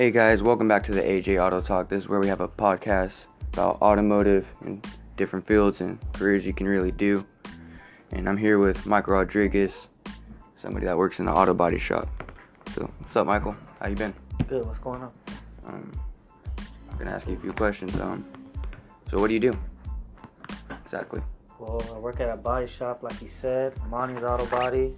[0.00, 1.90] Hey guys, welcome back to the AJ Auto Talk.
[1.90, 4.82] This is where we have a podcast about automotive and
[5.18, 7.22] different fields and careers you can really do.
[8.12, 9.74] And I'm here with Michael Rodriguez,
[10.62, 12.08] somebody that works in the auto body shop.
[12.74, 13.54] So, what's up, Michael?
[13.78, 14.14] How you been?
[14.48, 14.64] Good.
[14.64, 15.12] What's going on?
[15.66, 15.92] Um,
[16.90, 17.94] I'm gonna ask you a few questions.
[18.00, 18.24] Um,
[19.10, 19.58] so what do you do
[20.82, 21.20] exactly?
[21.58, 24.94] Well, I work at a body shop, like you said, Monty's Auto Body,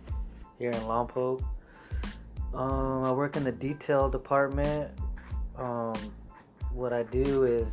[0.61, 1.43] here in Lompoc.
[2.55, 4.91] Um, I work in the detail department.
[5.57, 5.95] Um,
[6.73, 7.67] what I do is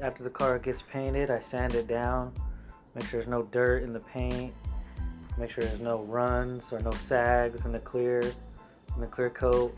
[0.00, 2.32] after the car gets painted, I sand it down,
[2.94, 4.52] make sure there's no dirt in the paint,
[5.38, 9.74] make sure there's no runs or no sags in the clear, in the clear coat,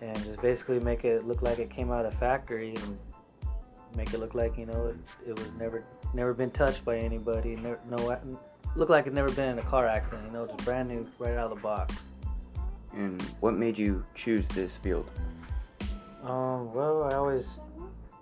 [0.00, 2.98] and just basically make it look like it came out of the factory and
[3.96, 5.82] make it look like you know it, it was never
[6.14, 7.56] never been touched by anybody.
[7.56, 8.18] Never, no,
[8.76, 10.26] look like it never been in a car accident.
[10.26, 11.94] You know, just brand new right out of the box.
[12.98, 15.08] And what made you choose this field?
[16.24, 17.46] Um, well, I always,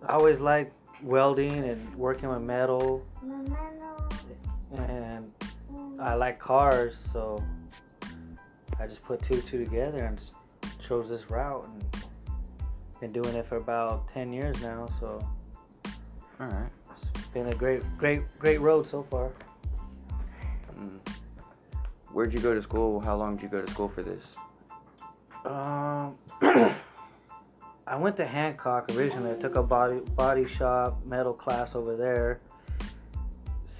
[0.07, 3.03] I always liked welding and working with metal,
[4.77, 5.33] and
[5.99, 7.43] I like cars, so
[8.79, 10.21] I just put two and two together and
[10.87, 12.05] chose this route and
[13.01, 14.89] been doing it for about ten years now.
[15.01, 15.27] So
[16.39, 16.71] All right.
[17.15, 19.33] it's been a great, great, great road so far.
[20.79, 20.99] Mm.
[22.13, 23.01] Where'd you go to school?
[23.01, 24.23] How long did you go to school for this?
[25.47, 26.17] Um,
[27.87, 29.31] I went to Hancock originally.
[29.31, 32.41] I took a body body shop metal class over there.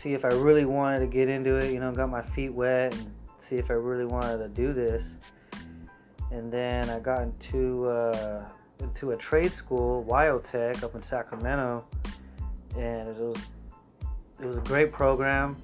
[0.01, 1.73] See if I really wanted to get into it.
[1.73, 3.13] You know, got my feet wet and
[3.49, 5.05] see if I really wanted to do this.
[6.31, 8.45] And then I got into uh,
[8.79, 11.85] into a trade school, Wyotech, up in Sacramento,
[12.77, 13.37] and it was
[14.41, 15.57] it was a great program.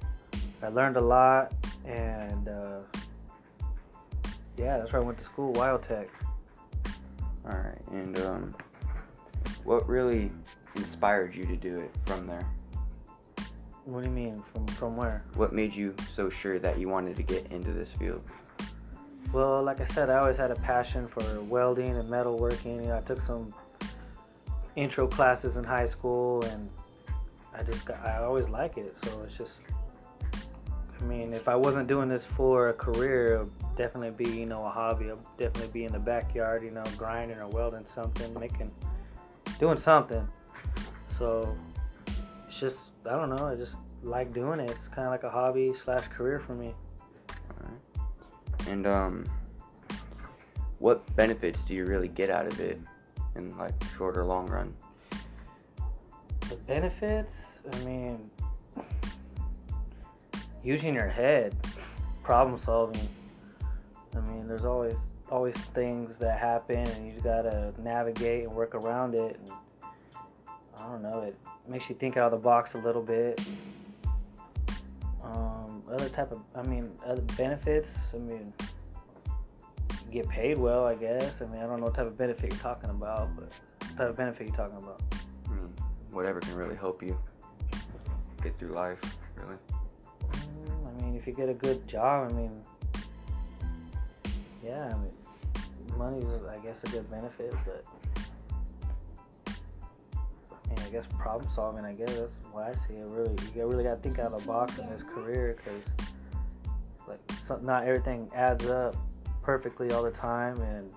[0.61, 1.53] I learned a lot,
[1.85, 2.81] and uh,
[4.57, 6.09] yeah, that's where I went to school, Wild Tech.
[7.45, 7.81] All right.
[7.91, 8.55] And um,
[9.63, 10.31] what really
[10.75, 12.45] inspired you to do it from there?
[13.85, 14.41] What do you mean?
[14.53, 15.25] From from where?
[15.35, 18.21] What made you so sure that you wanted to get into this field?
[19.33, 22.81] Well, like I said, I always had a passion for welding and metalworking.
[22.83, 23.53] You know, I took some
[24.75, 26.69] intro classes in high school, and
[27.53, 28.95] I just got, I always like it.
[29.03, 29.53] So it's just,
[31.03, 34.45] I mean, if I wasn't doing this for a career, it would definitely be you
[34.45, 35.11] know a hobby.
[35.11, 38.71] I'd definitely be in the backyard, you know, grinding or welding something, making,
[39.59, 40.25] doing something.
[41.17, 41.57] So
[42.47, 43.47] it's just, I don't know.
[43.47, 44.69] I just like doing it.
[44.69, 46.73] It's kind of like a hobby slash career for me.
[47.59, 48.69] Right.
[48.69, 49.25] And um,
[50.79, 52.79] what benefits do you really get out of it
[53.35, 54.73] in like short or long run?
[56.49, 57.33] The benefits,
[57.73, 58.29] I mean,
[60.63, 61.55] using your head,
[62.23, 63.07] problem solving.
[64.15, 64.95] I mean, there's always
[65.29, 69.39] always things that happen, and you just gotta navigate and work around it.
[69.39, 69.51] And,
[70.77, 71.21] I don't know.
[71.21, 71.35] It
[71.67, 73.41] makes you think out of the box a little bit.
[75.23, 77.89] Um, other type of, I mean, other benefits.
[78.13, 78.53] I mean,
[80.11, 81.41] get paid well, I guess.
[81.41, 84.09] I mean, I don't know what type of benefit you're talking about, but what type
[84.09, 85.01] of benefit you're talking about.
[85.49, 85.73] Mean,
[86.11, 87.17] whatever can really help you
[88.43, 88.99] get through life,
[89.35, 89.55] really.
[91.15, 92.51] If you get a good job, I mean,
[94.63, 95.11] yeah, I mean,
[95.97, 97.85] money's, I guess, a good benefit, but
[99.47, 103.07] I mean, I guess problem solving, I guess that's why I see it.
[103.07, 105.83] Really, you really got to think out of the box in this career because,
[107.07, 108.95] like, so, not everything adds up
[109.43, 110.91] perfectly all the time, and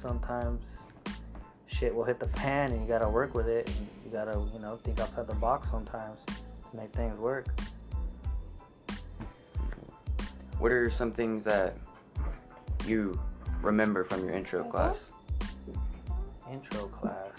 [0.00, 0.62] sometimes
[1.66, 4.24] shit will hit the pan, and you got to work with it, and you got
[4.24, 7.46] to, you know, think outside the box sometimes to make things work.
[10.58, 11.76] What are some things that
[12.86, 13.20] you
[13.62, 14.96] remember from your intro class?
[16.50, 17.30] Intro class.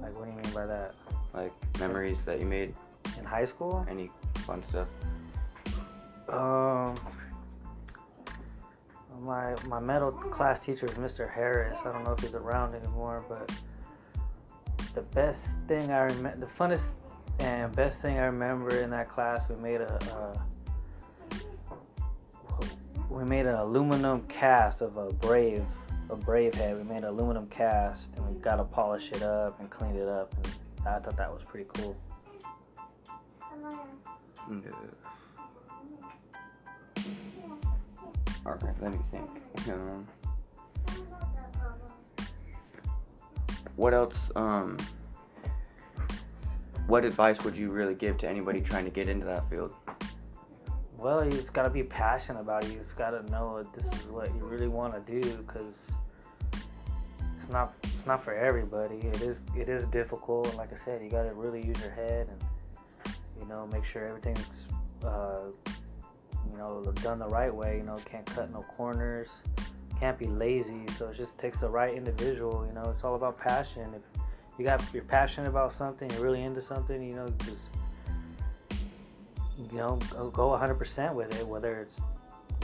[0.00, 0.94] Like, what do you mean by that?
[1.32, 2.74] Like memories that you made?
[3.18, 3.86] In high school?
[3.88, 4.88] Any fun stuff?
[6.28, 6.94] Um,
[9.20, 11.32] my my metal class teacher is Mr.
[11.32, 11.78] Harris.
[11.84, 13.52] I don't know if he's around anymore, but
[14.94, 16.82] the best thing I remember, the funnest
[17.38, 20.42] and best thing I remember in that class, we made a.
[23.10, 25.64] We made an aluminum cast of a brave
[26.08, 29.60] a brave head we made an aluminum cast and we got to polish it up
[29.60, 31.96] and clean it up and i thought that was pretty cool
[34.48, 34.60] No.
[38.46, 39.30] Alright, let me think.
[39.68, 40.06] Um,
[43.76, 44.14] what else?
[44.34, 44.78] Um,
[46.86, 49.74] what advice would you really give to anybody trying to get into that field?
[51.00, 52.72] Well, you just gotta be passionate about it.
[52.72, 55.74] You just gotta know that this is what you really want to do because
[57.40, 58.96] it's not it's not for everybody.
[58.96, 60.54] It is it is difficult.
[60.56, 64.04] Like I said, you got to really use your head and you know make sure
[64.04, 64.44] everything's
[65.02, 65.46] uh,
[66.50, 67.78] you know done the right way.
[67.78, 69.28] You know, can't cut no corners,
[69.98, 70.84] can't be lazy.
[70.98, 72.66] So it just takes the right individual.
[72.68, 73.94] You know, it's all about passion.
[73.94, 74.02] If
[74.58, 77.56] you got if you're passionate about something, you're really into something, you know, just
[79.70, 81.46] you know go, go 100% with it.
[81.46, 81.96] Whether it's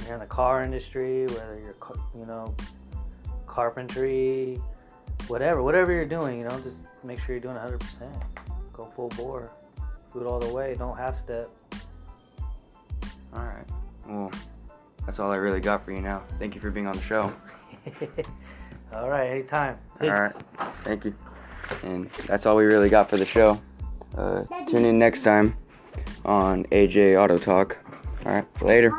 [0.04, 1.76] you're in the car industry, whether you're
[2.14, 2.54] you know
[3.46, 4.60] carpentry,
[5.28, 7.80] whatever, whatever you're doing, you know, just make sure you're doing 100%.
[8.72, 9.50] Go full bore,
[10.12, 10.74] do it all the way.
[10.78, 11.48] Don't half step.
[13.32, 13.64] All right.
[14.06, 14.30] Well,
[15.04, 16.22] that's all I really got for you now.
[16.38, 17.32] Thank you for being on the show.
[18.92, 19.78] all right, anytime.
[20.00, 20.34] All right.
[20.84, 21.14] Thank you.
[21.82, 23.60] And that's all we really got for the show.
[24.16, 25.56] Uh, tune in next time
[26.24, 27.76] on AJ Auto Talk.
[28.24, 28.62] All right.
[28.62, 28.90] Later.